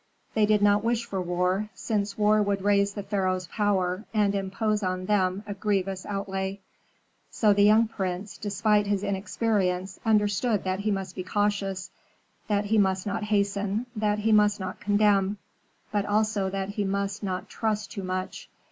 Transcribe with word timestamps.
They 0.33 0.47
did 0.47 0.63
not 0.63 0.83
wish 0.83 1.05
for 1.05 1.21
war, 1.21 1.69
since 1.75 2.17
war 2.17 2.41
would 2.41 2.63
raise 2.63 2.95
the 2.95 3.03
pharaoh's 3.03 3.45
power, 3.45 4.03
and 4.15 4.33
impose 4.33 4.81
on 4.81 5.05
them 5.05 5.43
a 5.45 5.53
grievous 5.53 6.07
outlay. 6.07 6.59
So 7.29 7.53
the 7.53 7.61
young 7.65 7.87
prince, 7.87 8.39
despite 8.39 8.87
his 8.87 9.03
inexperience, 9.03 9.99
understood 10.03 10.63
that 10.63 10.79
he 10.79 10.89
must 10.89 11.13
be 11.15 11.21
cautious, 11.23 11.91
that 12.47 12.65
he 12.65 12.79
must 12.79 13.05
not 13.05 13.25
hasten, 13.25 13.85
that 13.95 14.17
he 14.17 14.31
must 14.31 14.59
not 14.59 14.79
condemn, 14.79 15.37
but 15.91 16.07
also 16.07 16.49
that 16.49 16.69
he 16.69 16.83
must 16.83 17.21
not 17.21 17.47
trust 17.47 17.91
too 17.91 18.01
much. 18.03 18.49